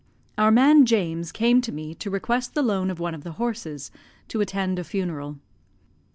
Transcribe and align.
Our 0.35 0.49
man 0.49 0.87
James 0.87 1.31
came 1.31 1.61
to 1.61 1.71
me 1.71 1.93
to 1.93 2.09
request 2.09 2.55
the 2.55 2.63
loan 2.63 2.89
of 2.89 2.99
one 2.99 3.13
of 3.13 3.23
the 3.23 3.33
horses, 3.33 3.91
to 4.29 4.41
attend 4.41 4.79
a 4.79 4.83
funeral. 4.83 5.37